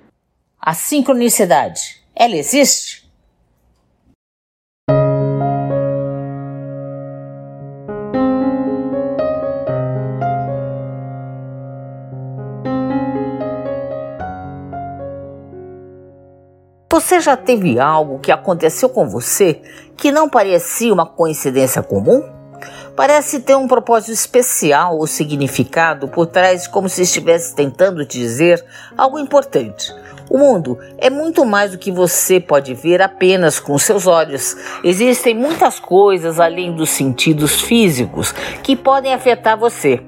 a 0.60 0.74
sincronicidade. 0.74 2.02
Ela 2.14 2.36
existe? 2.36 3.07
Você 17.18 17.24
já 17.24 17.36
teve 17.36 17.80
algo 17.80 18.20
que 18.20 18.30
aconteceu 18.30 18.88
com 18.88 19.08
você 19.08 19.60
que 19.96 20.12
não 20.12 20.28
parecia 20.28 20.94
uma 20.94 21.04
coincidência 21.04 21.82
comum? 21.82 22.22
Parece 22.94 23.40
ter 23.40 23.56
um 23.56 23.66
propósito 23.66 24.12
especial 24.12 24.96
ou 24.96 25.04
significado 25.04 26.06
por 26.06 26.26
trás, 26.26 26.68
como 26.68 26.88
se 26.88 27.02
estivesse 27.02 27.56
tentando 27.56 28.06
te 28.06 28.20
dizer 28.20 28.64
algo 28.96 29.18
importante. 29.18 29.92
O 30.30 30.38
mundo 30.38 30.78
é 30.96 31.10
muito 31.10 31.44
mais 31.44 31.72
do 31.72 31.78
que 31.78 31.90
você 31.90 32.38
pode 32.38 32.72
ver 32.72 33.02
apenas 33.02 33.58
com 33.58 33.76
seus 33.78 34.06
olhos. 34.06 34.56
Existem 34.84 35.34
muitas 35.34 35.80
coisas 35.80 36.38
além 36.38 36.72
dos 36.72 36.90
sentidos 36.90 37.60
físicos 37.60 38.30
que 38.62 38.76
podem 38.76 39.12
afetar 39.12 39.58
você. 39.58 40.00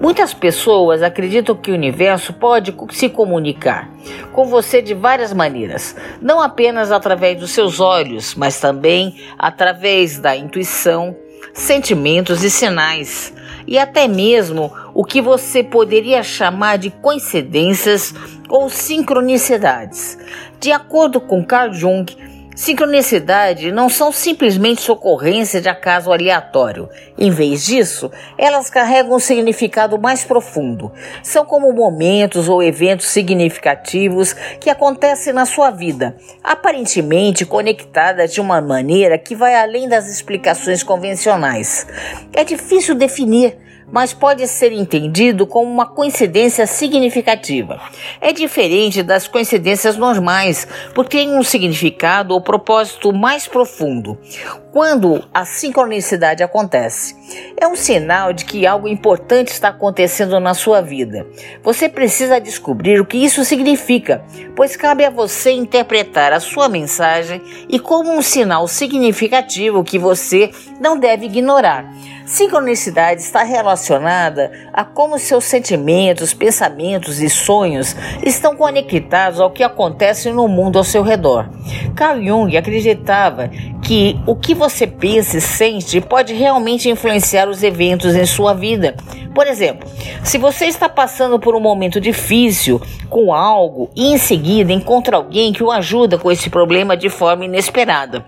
Muitas 0.00 0.34
pessoas 0.34 1.02
acreditam 1.02 1.54
que 1.54 1.70
o 1.70 1.74
universo 1.74 2.32
pode 2.32 2.74
se 2.90 3.08
comunicar 3.08 3.90
com 4.32 4.46
você 4.46 4.82
de 4.82 4.94
várias 4.94 5.32
maneiras, 5.32 5.94
não 6.20 6.40
apenas 6.40 6.90
através 6.90 7.38
dos 7.38 7.50
seus 7.50 7.80
olhos, 7.80 8.34
mas 8.34 8.58
também 8.58 9.16
através 9.38 10.18
da 10.18 10.36
intuição, 10.36 11.14
sentimentos 11.52 12.42
e 12.42 12.50
sinais, 12.50 13.32
e 13.66 13.78
até 13.78 14.08
mesmo 14.08 14.72
o 14.94 15.04
que 15.04 15.20
você 15.20 15.62
poderia 15.62 16.22
chamar 16.22 16.78
de 16.78 16.90
coincidências 16.90 18.14
ou 18.48 18.68
sincronicidades. 18.68 20.18
De 20.58 20.72
acordo 20.72 21.20
com 21.20 21.44
Carl 21.44 21.72
Jung, 21.72 22.06
Sincronicidade 22.54 23.72
não 23.72 23.88
são 23.88 24.12
simplesmente 24.12 24.90
ocorrência 24.90 25.60
de 25.60 25.70
acaso 25.70 26.12
aleatório. 26.12 26.88
Em 27.16 27.30
vez 27.30 27.64
disso, 27.64 28.10
elas 28.36 28.68
carregam 28.68 29.16
um 29.16 29.18
significado 29.18 29.98
mais 29.98 30.22
profundo. 30.22 30.92
São 31.22 31.46
como 31.46 31.72
momentos 31.72 32.50
ou 32.50 32.62
eventos 32.62 33.06
significativos 33.06 34.34
que 34.60 34.68
acontecem 34.68 35.32
na 35.32 35.46
sua 35.46 35.70
vida, 35.70 36.14
aparentemente 36.44 37.46
conectadas 37.46 38.34
de 38.34 38.40
uma 38.40 38.60
maneira 38.60 39.16
que 39.16 39.34
vai 39.34 39.54
além 39.54 39.88
das 39.88 40.08
explicações 40.08 40.82
convencionais. 40.82 41.86
É 42.34 42.44
difícil 42.44 42.94
definir 42.94 43.56
mas 43.90 44.12
pode 44.12 44.46
ser 44.48 44.72
entendido 44.72 45.46
como 45.46 45.70
uma 45.70 45.86
coincidência 45.86 46.66
significativa. 46.66 47.80
É 48.20 48.32
diferente 48.32 49.02
das 49.02 49.26
coincidências 49.26 49.96
normais, 49.96 50.68
porque 50.94 51.22
tem 51.22 51.38
um 51.38 51.44
significado 51.44 52.34
ou 52.34 52.40
propósito 52.40 53.12
mais 53.12 53.46
profundo. 53.46 54.18
Quando 54.72 55.22
a 55.32 55.44
sincronicidade 55.44 56.42
acontece, 56.42 57.14
é 57.56 57.68
um 57.68 57.76
sinal 57.76 58.32
de 58.32 58.44
que 58.44 58.66
algo 58.66 58.88
importante 58.88 59.52
está 59.52 59.68
acontecendo 59.68 60.40
na 60.40 60.52
sua 60.52 60.80
vida. 60.80 61.24
Você 61.62 61.88
precisa 61.88 62.40
descobrir 62.40 63.00
o 63.00 63.06
que 63.06 63.18
isso 63.18 63.44
significa, 63.44 64.24
pois 64.56 64.74
cabe 64.74 65.04
a 65.04 65.10
você 65.10 65.52
interpretar 65.52 66.32
a 66.32 66.40
sua 66.40 66.68
mensagem 66.68 67.40
e 67.68 67.78
como 67.78 68.10
um 68.10 68.20
sinal 68.20 68.66
significativo 68.66 69.84
que 69.84 69.96
você 69.96 70.50
não 70.80 70.98
deve 70.98 71.26
ignorar. 71.26 71.88
Sincronicidade 72.24 73.20
está 73.20 73.42
relacionada 73.42 74.52
a 74.72 74.84
como 74.84 75.18
seus 75.18 75.44
sentimentos, 75.44 76.32
pensamentos 76.32 77.20
e 77.20 77.28
sonhos 77.28 77.96
estão 78.24 78.56
conectados 78.56 79.40
ao 79.40 79.50
que 79.50 79.62
acontece 79.62 80.30
no 80.30 80.46
mundo 80.46 80.78
ao 80.78 80.84
seu 80.84 81.02
redor. 81.02 81.48
Carl 81.94 82.22
Jung 82.22 82.56
acreditava 82.56 83.50
que 83.82 84.18
o 84.26 84.36
que 84.36 84.54
você 84.54 84.86
pensa 84.86 85.36
e 85.36 85.40
sente 85.40 86.00
pode 86.00 86.32
realmente 86.32 86.88
influenciar 86.88 87.48
os 87.48 87.62
eventos 87.62 88.14
em 88.14 88.24
sua 88.24 88.54
vida. 88.54 88.94
Por 89.34 89.46
exemplo, 89.46 89.88
se 90.22 90.38
você 90.38 90.66
está 90.66 90.88
passando 90.92 91.38
por 91.38 91.54
um 91.54 91.60
momento 91.60 92.00
difícil 92.00 92.80
com 93.08 93.32
algo 93.32 93.90
e 93.96 94.12
em 94.12 94.18
seguida 94.18 94.72
encontra 94.72 95.16
alguém 95.16 95.52
que 95.52 95.62
o 95.62 95.70
ajuda 95.70 96.18
com 96.18 96.30
esse 96.30 96.48
problema 96.48 96.96
de 96.96 97.08
forma 97.08 97.44
inesperada, 97.44 98.24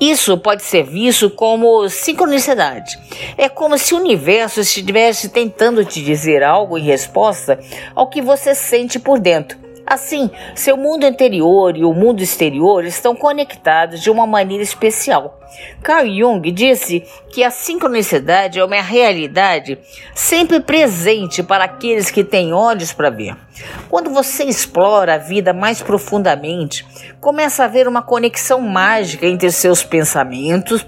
isso 0.00 0.36
pode 0.38 0.62
ser 0.62 0.84
visto 0.84 1.30
como 1.30 1.88
sincronicidade. 1.88 2.98
É 3.36 3.48
como 3.48 3.76
se 3.78 3.94
o 3.94 3.98
universo 3.98 4.60
estivesse 4.60 5.28
tentando 5.28 5.84
te 5.84 6.02
dizer 6.02 6.42
algo 6.42 6.78
em 6.78 6.82
resposta 6.82 7.58
ao 7.94 8.08
que 8.08 8.20
você 8.20 8.54
sente 8.54 8.98
por 8.98 9.18
dentro. 9.18 9.61
Assim, 9.86 10.30
seu 10.54 10.76
mundo 10.76 11.06
interior 11.06 11.76
e 11.76 11.84
o 11.84 11.92
mundo 11.92 12.22
exterior 12.22 12.84
estão 12.84 13.14
conectados 13.14 14.00
de 14.00 14.10
uma 14.10 14.26
maneira 14.26 14.62
especial. 14.62 15.40
Carl 15.82 16.06
Jung 16.06 16.50
disse 16.50 17.04
que 17.30 17.44
a 17.44 17.50
sincronicidade 17.50 18.58
é 18.58 18.64
uma 18.64 18.80
realidade 18.80 19.78
sempre 20.14 20.60
presente 20.60 21.42
para 21.42 21.64
aqueles 21.64 22.10
que 22.10 22.24
têm 22.24 22.52
olhos 22.52 22.92
para 22.92 23.10
ver. 23.10 23.36
Quando 23.88 24.10
você 24.10 24.44
explora 24.44 25.14
a 25.14 25.18
vida 25.18 25.52
mais 25.52 25.82
profundamente, 25.82 26.86
começa 27.20 27.64
a 27.64 27.68
ver 27.68 27.86
uma 27.86 28.02
conexão 28.02 28.60
mágica 28.60 29.26
entre 29.26 29.50
seus 29.50 29.82
pensamentos, 29.82 30.86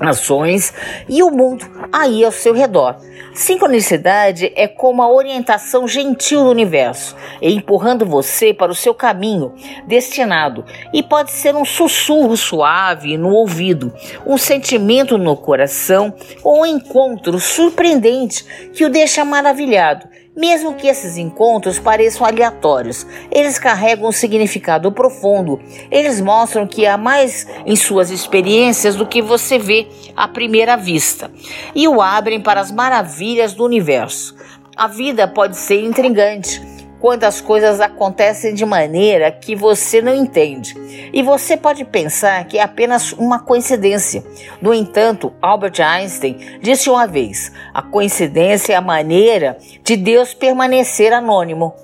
ações 0.00 0.72
e 1.08 1.22
o 1.22 1.30
mundo 1.30 1.66
aí 1.92 2.24
ao 2.24 2.32
seu 2.32 2.52
redor. 2.52 2.96
Sincronicidade 3.34 4.50
é 4.56 4.66
como 4.66 5.02
a 5.02 5.12
orientação 5.12 5.86
gentil 5.86 6.44
do 6.44 6.50
universo, 6.50 7.14
empurrando 7.40 8.06
você 8.06 8.54
para 8.54 8.72
o 8.72 8.74
seu 8.74 8.94
caminho 8.94 9.52
destinado, 9.86 10.64
e 10.92 11.02
pode 11.02 11.30
ser 11.32 11.54
um 11.54 11.64
sussurro 11.64 12.34
suave 12.34 13.18
no 13.18 13.30
ouvido, 13.30 13.92
um 14.26 14.38
sentimento 14.38 15.18
no 15.18 15.36
coração 15.36 16.14
ou 16.42 16.62
um 16.62 16.66
encontro 16.66 17.38
surpreendente 17.38 18.70
que 18.72 18.84
o 18.84 18.90
deixa 18.90 19.22
maravilhado 19.22 20.08
mesmo 20.36 20.74
que 20.74 20.86
esses 20.86 21.16
encontros 21.16 21.78
pareçam 21.78 22.26
aleatórios, 22.26 23.06
eles 23.30 23.58
carregam 23.58 24.08
um 24.08 24.12
significado 24.12 24.92
profundo. 24.92 25.58
Eles 25.90 26.20
mostram 26.20 26.66
que 26.66 26.86
há 26.86 26.98
mais 26.98 27.46
em 27.64 27.74
suas 27.74 28.10
experiências 28.10 28.94
do 28.94 29.06
que 29.06 29.22
você 29.22 29.58
vê 29.58 29.88
à 30.14 30.28
primeira 30.28 30.76
vista 30.76 31.30
e 31.74 31.88
o 31.88 32.02
abrem 32.02 32.40
para 32.40 32.60
as 32.60 32.70
maravilhas 32.70 33.54
do 33.54 33.64
universo. 33.64 34.36
A 34.76 34.86
vida 34.86 35.26
pode 35.26 35.56
ser 35.56 35.82
intrigante 35.82 36.75
quando 37.00 37.24
as 37.24 37.40
coisas 37.40 37.80
acontecem 37.80 38.54
de 38.54 38.64
maneira 38.64 39.30
que 39.30 39.54
você 39.54 40.00
não 40.00 40.14
entende. 40.14 40.74
E 41.12 41.22
você 41.22 41.56
pode 41.56 41.84
pensar 41.84 42.44
que 42.46 42.58
é 42.58 42.62
apenas 42.62 43.12
uma 43.12 43.38
coincidência. 43.38 44.24
No 44.60 44.72
entanto, 44.72 45.32
Albert 45.40 45.80
Einstein 45.80 46.58
disse 46.60 46.88
uma 46.90 47.06
vez: 47.06 47.52
a 47.72 47.82
coincidência 47.82 48.72
é 48.72 48.76
a 48.76 48.80
maneira 48.80 49.58
de 49.82 49.96
Deus 49.96 50.34
permanecer 50.34 51.12
anônimo. 51.12 51.74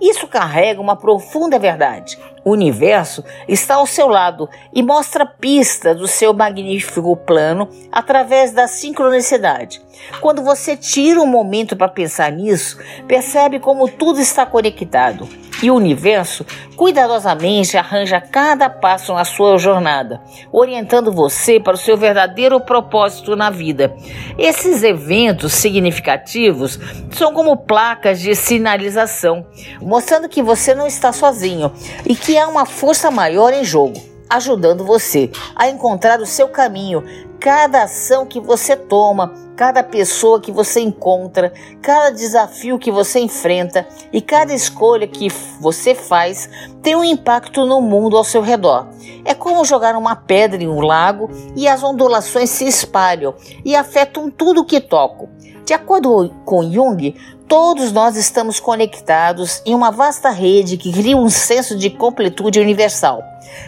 Isso 0.00 0.26
carrega 0.26 0.80
uma 0.80 0.96
profunda 0.96 1.58
verdade. 1.58 2.18
O 2.44 2.50
universo 2.50 3.24
está 3.46 3.76
ao 3.76 3.86
seu 3.86 4.08
lado 4.08 4.48
e 4.72 4.82
mostra 4.82 5.24
pistas 5.24 5.96
do 5.96 6.08
seu 6.08 6.32
magnífico 6.34 7.16
plano 7.16 7.68
através 7.90 8.52
da 8.52 8.66
sincronicidade. 8.66 9.80
Quando 10.20 10.42
você 10.42 10.76
tira 10.76 11.20
um 11.20 11.26
momento 11.26 11.76
para 11.76 11.88
pensar 11.88 12.32
nisso, 12.32 12.78
percebe 13.06 13.60
como 13.60 13.88
tudo 13.88 14.20
está 14.20 14.44
conectado 14.44 15.28
e 15.62 15.70
o 15.70 15.76
universo 15.76 16.44
cuidadosamente 16.76 17.76
arranja 17.76 18.20
cada 18.20 18.68
passo 18.68 19.14
na 19.14 19.24
sua 19.24 19.56
jornada, 19.56 20.20
orientando 20.50 21.12
você 21.12 21.60
para 21.60 21.74
o 21.74 21.78
seu 21.78 21.96
verdadeiro 21.96 22.60
propósito 22.60 23.36
na 23.36 23.48
vida. 23.48 23.94
Esses 24.36 24.82
eventos 24.82 25.52
significativos 25.54 26.78
são 27.12 27.32
como 27.32 27.56
placas 27.56 28.20
de 28.20 28.34
sinalização, 28.34 29.46
mostrando 29.80 30.28
que 30.28 30.42
você 30.42 30.74
não 30.74 30.86
está 30.86 31.12
sozinho 31.12 31.72
e 32.04 32.16
que 32.16 32.36
há 32.36 32.48
uma 32.48 32.66
força 32.66 33.10
maior 33.10 33.52
em 33.52 33.64
jogo 33.64 34.11
ajudando 34.32 34.82
você 34.84 35.30
a 35.54 35.68
encontrar 35.68 36.20
o 36.20 36.26
seu 36.26 36.48
caminho. 36.48 37.04
Cada 37.38 37.82
ação 37.82 38.24
que 38.24 38.40
você 38.40 38.74
toma, 38.74 39.34
cada 39.56 39.82
pessoa 39.82 40.40
que 40.40 40.50
você 40.50 40.80
encontra, 40.80 41.52
cada 41.82 42.10
desafio 42.10 42.78
que 42.78 42.90
você 42.90 43.18
enfrenta 43.18 43.86
e 44.12 44.22
cada 44.22 44.54
escolha 44.54 45.06
que 45.06 45.28
você 45.60 45.94
faz 45.94 46.48
tem 46.82 46.96
um 46.96 47.04
impacto 47.04 47.66
no 47.66 47.80
mundo 47.80 48.16
ao 48.16 48.24
seu 48.24 48.40
redor. 48.40 48.88
É 49.24 49.34
como 49.34 49.64
jogar 49.64 49.96
uma 49.96 50.16
pedra 50.16 50.62
em 50.62 50.68
um 50.68 50.80
lago 50.80 51.28
e 51.54 51.68
as 51.68 51.82
ondulações 51.82 52.48
se 52.48 52.64
espalham 52.64 53.34
e 53.64 53.76
afetam 53.76 54.30
tudo 54.30 54.64
que 54.64 54.80
tocam. 54.80 55.28
De 55.64 55.74
acordo 55.74 56.34
com 56.44 56.70
Jung, 56.70 57.14
todos 57.52 57.92
nós 57.92 58.16
estamos 58.16 58.58
conectados 58.58 59.60
em 59.66 59.74
uma 59.74 59.90
vasta 59.90 60.30
rede 60.30 60.78
que 60.78 60.90
cria 60.90 61.14
um 61.14 61.28
senso 61.28 61.76
de 61.76 61.90
completude 61.90 62.58
universal. 62.58 63.22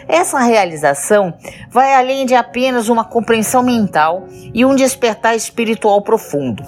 Essa 0.07 0.39
realização 0.39 1.31
vai 1.69 1.93
além 1.93 2.25
de 2.25 2.33
apenas 2.33 2.89
uma 2.89 3.05
compreensão 3.05 3.61
mental 3.61 4.25
e 4.51 4.65
um 4.65 4.75
despertar 4.75 5.35
espiritual 5.35 6.01
profundo. 6.01 6.63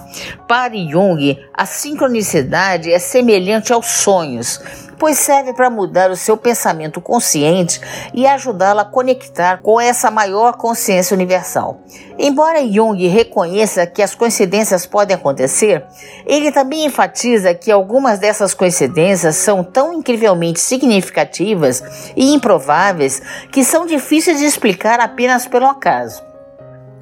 Para 0.48 0.78
Jung, 0.78 1.40
a 1.56 1.66
sincronicidade 1.66 2.94
é 2.94 3.00
semelhante 3.00 3.74
aos 3.74 3.88
sonhos 3.88 4.62
pois 5.00 5.18
serve 5.18 5.54
para 5.54 5.70
mudar 5.70 6.12
o 6.12 6.16
seu 6.16 6.36
pensamento 6.36 7.00
consciente 7.00 7.80
e 8.14 8.26
ajudá-lo 8.26 8.80
a 8.80 8.86
conectar 8.86 9.62
com 9.62 9.80
essa 9.80 10.10
maior 10.12 10.58
consciência 10.58 11.14
universal. 11.14 11.82
Embora 12.20 12.66
Jung 12.68 13.08
reconheça 13.08 13.86
que 13.86 14.02
as 14.02 14.16
coincidências 14.16 14.86
podem 14.86 15.16
acontecer, 15.16 15.86
ele 16.26 16.52
também 16.52 16.86
enfatiza 16.86 17.54
que 17.54 17.72
algumas 17.72 18.20
dessas 18.20 18.54
coincidências 18.54 19.36
são 19.36 19.64
tão 19.64 19.94
incrivelmente 19.94 20.60
significativas 20.60 21.84
e 22.16 22.34
improváveis 22.34 23.22
que 23.52 23.64
são 23.64 23.86
difíceis 23.86 24.40
de 24.40 24.46
explicar 24.46 25.00
apenas 25.00 25.48
pelo 25.48 25.68
acaso. 25.68 26.27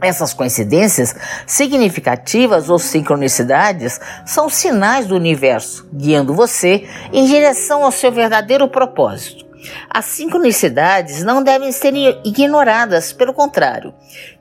Essas 0.01 0.33
coincidências 0.33 1.15
significativas 1.47 2.69
ou 2.69 2.77
sincronicidades 2.77 3.99
são 4.25 4.49
sinais 4.49 5.07
do 5.07 5.15
universo, 5.15 5.87
guiando 5.93 6.33
você 6.33 6.87
em 7.13 7.25
direção 7.25 7.83
ao 7.83 7.91
seu 7.91 8.11
verdadeiro 8.11 8.67
propósito. 8.67 9.44
As 9.89 10.05
sincronicidades 10.05 11.23
não 11.23 11.43
devem 11.43 11.71
ser 11.71 11.93
ignoradas, 12.23 13.13
pelo 13.13 13.33
contrário. 13.33 13.93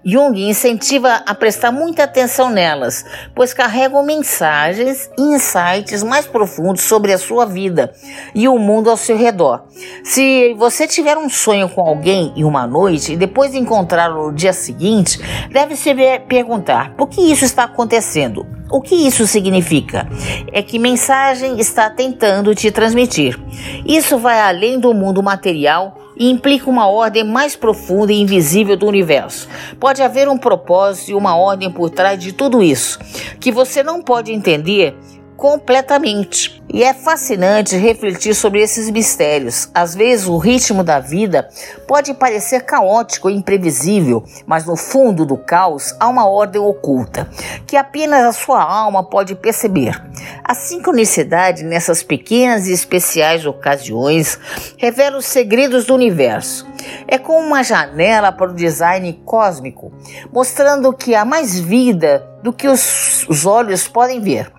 Jung 0.04 0.48
incentiva 0.48 1.22
a 1.26 1.34
prestar 1.34 1.72
muita 1.72 2.04
atenção 2.04 2.50
nelas, 2.50 3.04
pois 3.34 3.54
carregam 3.54 4.04
mensagens 4.04 5.10
e 5.18 5.22
insights 5.22 6.02
mais 6.02 6.26
profundos 6.26 6.82
sobre 6.82 7.12
a 7.12 7.18
sua 7.18 7.46
vida 7.46 7.92
e 8.34 8.46
o 8.46 8.58
mundo 8.58 8.90
ao 8.90 8.96
seu 8.96 9.16
redor. 9.16 9.64
Se 10.02 10.54
você 10.54 10.86
tiver 10.86 11.16
um 11.16 11.28
sonho 11.28 11.68
com 11.68 11.80
alguém 11.80 12.32
em 12.36 12.44
uma 12.44 12.66
noite 12.66 13.12
e 13.12 13.16
depois 13.16 13.54
encontrá-lo 13.54 14.26
no 14.26 14.32
dia 14.32 14.52
seguinte, 14.52 15.18
deve 15.50 15.74
se 15.76 15.94
perguntar 16.28 16.94
por 16.96 17.08
que 17.08 17.20
isso 17.20 17.44
está 17.44 17.64
acontecendo. 17.64 18.46
O 18.70 18.80
que 18.80 18.94
isso 18.94 19.26
significa? 19.26 20.08
É 20.52 20.62
que 20.62 20.78
mensagem 20.78 21.60
está 21.60 21.88
tentando 21.90 22.54
te 22.54 22.70
transmitir. 22.70 23.38
Isso 23.86 24.18
vai 24.18 24.40
além 24.40 24.80
do 24.80 24.92
mundo 24.92 25.13
material 25.22 25.98
e 26.16 26.30
implica 26.30 26.70
uma 26.70 26.88
ordem 26.88 27.24
mais 27.24 27.56
profunda 27.56 28.12
e 28.12 28.20
invisível 28.20 28.76
do 28.76 28.86
universo. 28.86 29.48
Pode 29.78 30.02
haver 30.02 30.28
um 30.28 30.38
propósito 30.38 31.10
e 31.10 31.14
uma 31.14 31.36
ordem 31.36 31.70
por 31.70 31.90
trás 31.90 32.18
de 32.18 32.32
tudo 32.32 32.62
isso, 32.62 32.98
que 33.40 33.50
você 33.50 33.82
não 33.82 34.02
pode 34.02 34.32
entender 34.32 34.96
completamente. 35.36 36.62
E 36.74 36.82
é 36.82 36.92
fascinante 36.92 37.76
refletir 37.76 38.34
sobre 38.34 38.60
esses 38.60 38.90
mistérios. 38.90 39.70
Às 39.72 39.94
vezes 39.94 40.26
o 40.26 40.36
ritmo 40.38 40.82
da 40.82 40.98
vida 40.98 41.48
pode 41.86 42.12
parecer 42.14 42.62
caótico 42.64 43.30
e 43.30 43.36
imprevisível, 43.36 44.24
mas 44.44 44.64
no 44.64 44.74
fundo 44.74 45.24
do 45.24 45.36
caos 45.36 45.94
há 46.00 46.08
uma 46.08 46.26
ordem 46.26 46.60
oculta 46.60 47.30
que 47.64 47.76
apenas 47.76 48.24
a 48.24 48.32
sua 48.32 48.60
alma 48.60 49.04
pode 49.04 49.36
perceber. 49.36 50.02
A 50.42 50.52
sincronicidade 50.52 51.62
nessas 51.62 52.02
pequenas 52.02 52.66
e 52.66 52.72
especiais 52.72 53.46
ocasiões 53.46 54.36
revela 54.76 55.18
os 55.18 55.26
segredos 55.26 55.86
do 55.86 55.94
universo. 55.94 56.66
É 57.06 57.18
como 57.18 57.38
uma 57.38 57.62
janela 57.62 58.32
para 58.32 58.50
o 58.50 58.54
design 58.54 59.12
cósmico, 59.24 59.92
mostrando 60.32 60.92
que 60.92 61.14
há 61.14 61.24
mais 61.24 61.56
vida 61.56 62.28
do 62.42 62.52
que 62.52 62.66
os, 62.66 63.24
os 63.28 63.46
olhos 63.46 63.86
podem 63.86 64.20
ver. 64.20 64.50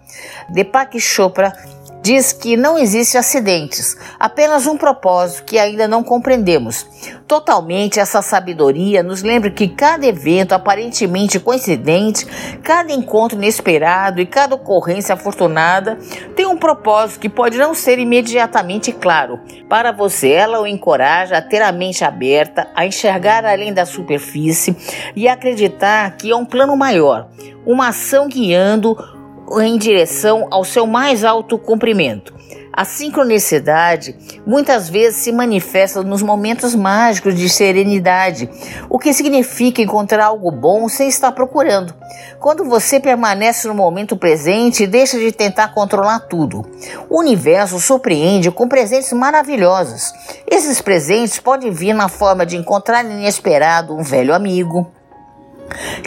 Deepak 0.50 0.98
Chopra 1.00 1.54
diz 2.06 2.31
que 2.31 2.56
não 2.56 2.78
existe 2.78 3.18
acidentes, 3.18 3.98
apenas 4.19 4.68
um 4.68 4.78
propósito 4.78 5.44
que 5.44 5.57
ainda 5.57 5.88
não 5.88 6.04
compreendemos. 6.04 6.86
Totalmente 7.28 8.00
essa 8.00 8.22
sabedoria 8.22 9.02
nos 9.02 9.24
lembra 9.24 9.50
que 9.50 9.68
cada 9.68 10.06
evento 10.06 10.54
aparentemente 10.54 11.40
coincidente, 11.40 12.28
cada 12.62 12.94
encontro 12.94 13.36
inesperado 13.36 14.22
e 14.22 14.25
cada 14.28 14.54
ocorrência 14.54 15.16
afortunada 15.16 15.98
tem 16.36 16.46
um 16.46 16.57
propósito 16.57 17.22
que 17.22 17.28
pode 17.28 17.57
não 17.57 17.74
ser 17.74 17.98
imediatamente 17.98 18.92
claro. 18.92 19.40
Para 19.68 19.92
você, 19.92 20.30
ela 20.30 20.62
o 20.62 20.68
encoraja 20.68 21.38
a 21.38 21.42
ter 21.42 21.63
a 21.63 21.72
mente 21.72 22.04
aberta, 22.04 22.68
a 22.75 22.86
enxergar 22.86 23.44
além 23.44 23.74
da 23.74 23.84
superfície 23.84 24.78
e 25.16 25.28
acreditar 25.28 26.18
que 26.18 26.30
é 26.30 26.36
um 26.36 26.46
plano 26.46 26.78
maior, 26.78 27.30
uma 27.66 27.88
ação 27.88 28.28
guiando 28.28 28.96
em 29.62 29.77
direção 29.77 30.47
ao 30.51 30.63
seu 30.63 30.86
mais 30.86 31.24
alto 31.24 31.57
cumprimento. 31.57 32.33
A 32.77 32.83
sincronicidade 32.83 34.13
muitas 34.45 34.89
vezes 34.89 35.21
se 35.21 35.31
manifesta 35.31 36.03
nos 36.03 36.21
momentos 36.21 36.75
mágicos 36.75 37.33
de 37.33 37.47
serenidade, 37.47 38.50
o 38.89 39.00
que 39.00 39.13
significa 39.13 39.81
encontrar 39.81 40.25
algo 40.25 40.51
bom 40.51 40.89
sem 40.89 41.07
estar 41.07 41.31
procurando. 41.31 41.94
Quando 42.38 42.65
você 42.65 43.00
permanece 43.00 43.65
no 43.69 43.74
momento 43.74 44.18
presente 44.18 44.86
deixa 44.86 45.18
de 45.18 45.31
tentar 45.31 45.74
controlar 45.74 46.19
tudo, 46.27 46.69
o 47.09 47.19
universo 47.19 47.80
surpreende 47.80 48.51
com 48.51 48.68
presentes 48.68 49.13
maravilhosos. 49.13 50.12
Esses 50.45 50.81
presentes 50.81 51.39
podem 51.39 51.71
vir 51.71 51.94
na 51.94 52.09
forma 52.09 52.45
de 52.45 52.57
encontrar 52.57 53.06
inesperado 53.06 53.95
um 53.95 54.03
velho 54.03 54.36
amigo, 54.36 54.92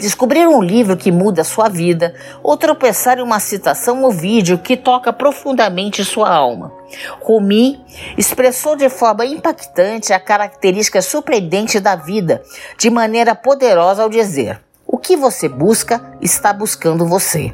Descobrir 0.01 0.47
um 0.47 0.63
livro 0.63 0.97
que 0.97 1.11
muda 1.11 1.45
sua 1.45 1.69
vida 1.69 2.15
ou 2.43 2.57
tropeçar 2.57 3.19
em 3.19 3.23
uma 3.23 3.41
citação 3.41 4.03
ou 4.03 4.11
vídeo 4.11 4.59
que 4.59 4.77
toca 4.77 5.13
profundamente 5.13 6.05
sua 6.05 6.31
alma. 6.31 6.73
Rumi 7.21 7.81
expressou 8.17 8.77
de 8.77 8.89
forma 8.89 9.27
impactante 9.27 10.13
a 10.13 10.21
característica 10.21 11.03
surpreendente 11.03 11.81
da 11.81 11.97
vida, 11.97 12.43
de 12.79 12.89
maneira 12.91 13.35
poderosa 13.35 14.03
ao 14.03 14.09
dizer: 14.09 14.61
O 14.87 14.97
que 14.97 15.17
você 15.17 15.49
busca 15.49 16.01
está 16.21 16.53
buscando 16.53 17.07
você. 17.07 17.53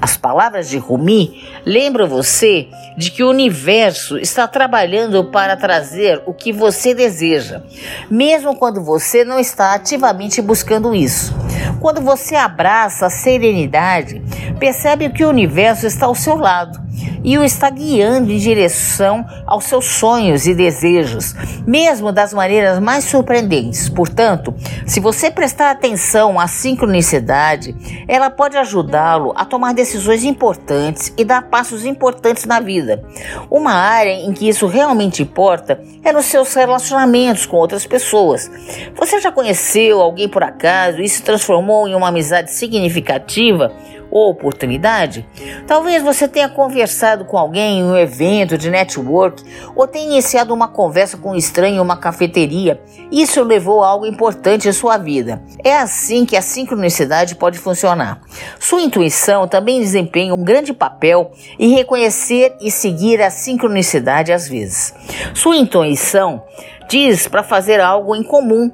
As 0.00 0.16
palavras 0.16 0.68
de 0.68 0.78
Rumi 0.78 1.42
lembram 1.64 2.06
você 2.06 2.68
de 2.96 3.10
que 3.10 3.22
o 3.22 3.30
universo 3.30 4.18
está 4.18 4.46
trabalhando 4.46 5.24
para 5.24 5.56
trazer 5.56 6.22
o 6.26 6.34
que 6.34 6.52
você 6.52 6.94
deseja, 6.94 7.62
mesmo 8.10 8.56
quando 8.56 8.82
você 8.82 9.24
não 9.24 9.38
está 9.38 9.74
ativamente 9.74 10.42
buscando 10.42 10.94
isso. 10.94 11.34
Quando 11.80 12.00
você 12.00 12.36
abraça 12.36 13.06
a 13.06 13.10
serenidade, 13.10 14.22
percebe 14.58 15.10
que 15.10 15.24
o 15.24 15.28
universo 15.28 15.86
está 15.86 16.06
ao 16.06 16.14
seu 16.14 16.36
lado 16.36 16.86
e 17.26 17.36
o 17.36 17.44
está 17.44 17.68
guiando 17.68 18.30
em 18.30 18.38
direção 18.38 19.26
aos 19.44 19.64
seus 19.64 19.84
sonhos 19.84 20.46
e 20.46 20.54
desejos, 20.54 21.34
mesmo 21.66 22.12
das 22.12 22.32
maneiras 22.32 22.78
mais 22.78 23.04
surpreendentes. 23.04 23.88
Portanto, 23.88 24.54
se 24.86 25.00
você 25.00 25.30
prestar 25.30 25.70
atenção 25.72 26.38
à 26.38 26.46
sincronicidade, 26.46 27.74
ela 28.06 28.30
pode 28.30 28.56
ajudá-lo 28.56 29.32
a 29.34 29.44
tomar 29.56 29.72
decisões 29.72 30.22
importantes 30.22 31.14
e 31.16 31.24
dar 31.24 31.48
passos 31.48 31.86
importantes 31.86 32.44
na 32.44 32.60
vida. 32.60 33.02
Uma 33.50 33.72
área 33.72 34.12
em 34.12 34.30
que 34.34 34.46
isso 34.46 34.66
realmente 34.66 35.22
importa 35.22 35.80
é 36.04 36.12
nos 36.12 36.26
seus 36.26 36.52
relacionamentos 36.52 37.46
com 37.46 37.56
outras 37.56 37.86
pessoas. 37.86 38.50
Você 38.94 39.18
já 39.18 39.32
conheceu 39.32 40.02
alguém 40.02 40.28
por 40.28 40.42
acaso 40.42 41.00
e 41.00 41.08
se 41.08 41.22
transformou 41.22 41.88
em 41.88 41.94
uma 41.94 42.08
amizade 42.08 42.52
significativa? 42.52 43.72
Ou 44.16 44.30
oportunidade? 44.30 45.26
Talvez 45.66 46.02
você 46.02 46.26
tenha 46.26 46.48
conversado 46.48 47.24
com 47.24 47.36
alguém 47.36 47.80
em 47.80 47.84
um 47.84 47.96
evento 47.96 48.56
de 48.56 48.70
network 48.70 49.42
ou 49.74 49.86
tenha 49.86 50.06
iniciado 50.06 50.54
uma 50.54 50.68
conversa 50.68 51.16
com 51.16 51.32
um 51.32 51.36
estranho 51.36 51.76
em 51.76 51.80
uma 51.80 51.96
cafeteria. 51.96 52.80
Isso 53.12 53.42
levou 53.42 53.84
a 53.84 53.88
algo 53.88 54.06
importante 54.06 54.68
em 54.68 54.72
sua 54.72 54.96
vida. 54.96 55.42
É 55.62 55.76
assim 55.76 56.24
que 56.24 56.36
a 56.36 56.42
sincronicidade 56.42 57.34
pode 57.34 57.58
funcionar. 57.58 58.20
Sua 58.58 58.82
intuição 58.82 59.46
também 59.46 59.80
desempenha 59.80 60.34
um 60.34 60.42
grande 60.42 60.72
papel 60.72 61.30
em 61.58 61.74
reconhecer 61.74 62.56
e 62.60 62.70
seguir 62.70 63.20
a 63.20 63.30
sincronicidade 63.30 64.32
às 64.32 64.48
vezes. 64.48 64.94
Sua 65.34 65.56
intuição 65.56 66.42
diz 66.88 67.28
para 67.28 67.42
fazer 67.42 67.80
algo 67.80 68.14
em 68.14 68.22
comum 68.22 68.70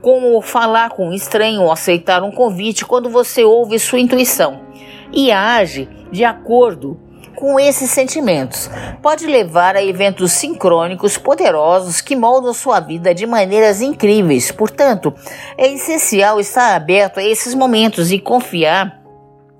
como 0.00 0.40
falar 0.42 0.90
com 0.90 1.08
um 1.08 1.12
estranho 1.12 1.62
ou 1.62 1.70
aceitar 1.70 2.24
um 2.24 2.32
convite 2.32 2.84
quando 2.84 3.08
você 3.08 3.44
ouve 3.44 3.78
sua 3.78 4.00
intuição 4.00 4.71
e 5.12 5.30
age 5.30 5.88
de 6.10 6.24
acordo 6.24 6.98
com 7.34 7.58
esses 7.58 7.90
sentimentos. 7.90 8.70
Pode 9.02 9.26
levar 9.26 9.74
a 9.74 9.82
eventos 9.82 10.32
sincrônicos 10.32 11.18
poderosos 11.18 12.00
que 12.00 12.14
moldam 12.14 12.54
sua 12.54 12.78
vida 12.78 13.14
de 13.14 13.26
maneiras 13.26 13.80
incríveis. 13.80 14.52
Portanto, 14.52 15.12
é 15.58 15.72
essencial 15.72 16.38
estar 16.38 16.74
aberto 16.74 17.18
a 17.18 17.24
esses 17.24 17.54
momentos 17.54 18.12
e 18.12 18.18
confiar 18.18 19.01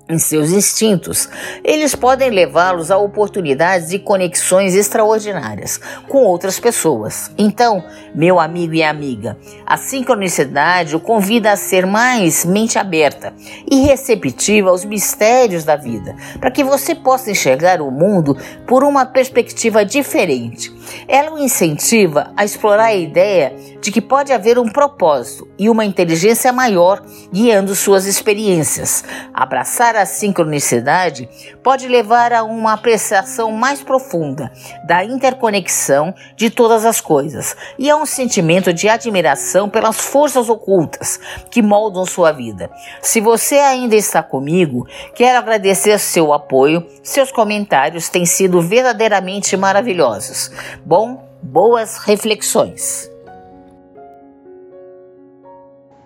em 0.09 0.19
seus 0.19 0.51
instintos, 0.51 1.29
eles 1.63 1.95
podem 1.95 2.29
levá-los 2.29 2.91
a 2.91 2.97
oportunidades 2.97 3.93
e 3.93 3.99
conexões 3.99 4.75
extraordinárias 4.75 5.79
com 6.09 6.19
outras 6.23 6.59
pessoas. 6.59 7.31
Então, 7.37 7.83
meu 8.13 8.39
amigo 8.39 8.73
e 8.73 8.83
amiga, 8.83 9.37
a 9.65 9.77
sincronicidade 9.77 10.95
o 10.95 10.99
convida 10.99 11.51
a 11.51 11.55
ser 11.55 11.85
mais 11.85 12.43
mente 12.43 12.77
aberta 12.77 13.33
e 13.69 13.81
receptiva 13.81 14.69
aos 14.69 14.83
mistérios 14.83 15.63
da 15.63 15.77
vida, 15.77 16.15
para 16.39 16.51
que 16.51 16.63
você 16.63 16.93
possa 16.93 17.31
enxergar 17.31 17.81
o 17.81 17.89
mundo 17.89 18.37
por 18.67 18.83
uma 18.83 19.05
perspectiva 19.05 19.85
diferente. 19.85 20.71
Ela 21.07 21.33
o 21.33 21.39
incentiva 21.39 22.31
a 22.35 22.43
explorar 22.43 22.85
a 22.85 22.95
ideia 22.95 23.55
de 23.81 23.91
que 23.91 24.01
pode 24.01 24.31
haver 24.31 24.57
um 24.57 24.69
propósito 24.69 25.47
e 25.57 25.69
uma 25.69 25.85
inteligência 25.85 26.51
maior 26.51 27.03
guiando 27.31 27.75
suas 27.75 28.05
experiências. 28.05 29.03
Abraçar 29.33 29.95
a 29.95 30.05
sincronicidade 30.05 31.27
pode 31.61 31.87
levar 31.87 32.31
a 32.33 32.43
uma 32.43 32.73
apreciação 32.73 33.51
mais 33.51 33.81
profunda 33.81 34.51
da 34.87 35.03
interconexão 35.03 36.13
de 36.35 36.49
todas 36.49 36.85
as 36.85 37.01
coisas 37.01 37.55
e 37.77 37.89
a 37.89 37.95
um 37.95 38.05
sentimento 38.05 38.73
de 38.73 38.87
admiração 38.87 39.69
pelas 39.69 39.97
forças 39.99 40.49
ocultas 40.49 41.19
que 41.51 41.61
moldam 41.61 42.05
sua 42.05 42.31
vida. 42.31 42.69
Se 43.01 43.19
você 43.19 43.55
ainda 43.55 43.95
está 43.95 44.23
comigo, 44.23 44.87
quero 45.15 45.37
agradecer 45.37 45.99
seu 45.99 46.33
apoio, 46.33 46.85
seus 47.01 47.31
comentários 47.31 48.09
têm 48.09 48.25
sido 48.25 48.61
verdadeiramente 48.61 49.57
maravilhosos. 49.57 50.51
Bom, 50.85 51.25
boas 51.41 51.99
reflexões. 51.99 53.09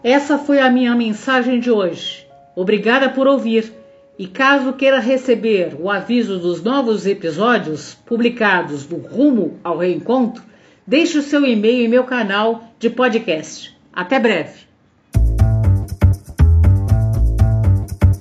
Essa 0.03 0.37
foi 0.37 0.59
a 0.59 0.69
minha 0.69 0.93
mensagem 0.95 1.59
de 1.59 1.71
hoje. 1.71 2.27
Obrigada 2.55 3.09
por 3.09 3.27
ouvir. 3.27 3.73
E 4.19 4.25
caso 4.25 4.73
queira 4.73 4.99
receber 4.99 5.77
o 5.79 5.91
aviso 5.91 6.39
dos 6.39 6.63
novos 6.63 7.05
episódios 7.05 7.95
publicados 8.05 8.83
do 8.83 8.97
Rumo 8.97 9.59
ao 9.63 9.77
Reencontro, 9.77 10.41
deixe 10.87 11.19
o 11.19 11.21
seu 11.21 11.45
e-mail 11.45 11.85
em 11.85 11.87
meu 11.87 12.03
canal 12.03 12.63
de 12.79 12.89
podcast. 12.89 13.77
Até 13.93 14.19
breve. 14.19 14.65